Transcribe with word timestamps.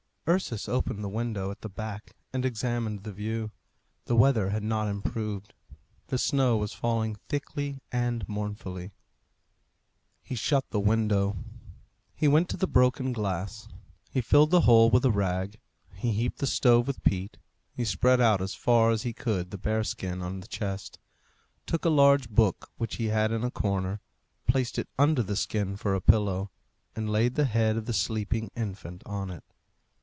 Ursus 0.27 0.69
opened 0.69 1.03
the 1.03 1.09
window 1.09 1.49
at 1.51 1.59
the 1.61 1.67
back 1.67 2.15
and 2.31 2.45
examined 2.45 3.03
the 3.03 3.11
view. 3.11 3.49
The 4.05 4.15
weather 4.15 4.51
had 4.51 4.61
not 4.63 4.87
improved. 4.87 5.53
The 6.07 6.19
snow 6.19 6.55
was 6.57 6.71
falling 6.73 7.15
thickly 7.27 7.81
and 7.91 8.29
mournfully. 8.29 8.91
He 10.21 10.35
shut 10.35 10.69
the 10.69 10.79
window. 10.79 11.35
He 12.15 12.27
went 12.29 12.47
to 12.49 12.55
the 12.55 12.67
broken 12.67 13.11
glass; 13.13 13.67
he 14.11 14.21
filled 14.21 14.51
the 14.51 14.61
hole 14.61 14.89
with 14.91 15.03
a 15.05 15.11
rag; 15.11 15.59
he 15.95 16.11
heaped 16.13 16.37
the 16.37 16.47
stove 16.47 16.85
with 16.87 17.03
peat; 17.03 17.37
he 17.75 17.83
spread 17.83 18.21
out 18.21 18.41
as 18.43 18.53
far 18.53 18.91
as 18.91 19.01
he 19.01 19.13
could 19.13 19.49
the 19.51 19.57
bear 19.57 19.83
skin 19.83 20.21
on 20.21 20.39
the 20.39 20.47
chest; 20.47 20.97
took 21.65 21.83
a 21.83 21.89
large 21.89 22.29
book 22.29 22.69
which 22.77 22.95
he 22.97 23.07
had 23.07 23.31
in 23.33 23.43
a 23.43 23.51
corner, 23.51 23.99
placed 24.47 24.77
it 24.79 24.87
under 24.99 25.23
the 25.23 25.35
skin 25.35 25.75
for 25.75 25.93
a 25.95 25.99
pillow, 25.99 26.51
and 26.95 27.11
laid 27.11 27.33
the 27.35 27.45
head 27.45 27.75
of 27.75 27.85
the 27.85 27.91
sleeping 27.93 28.49
infant 28.55 29.01
on 29.07 29.29
it. 29.31 29.43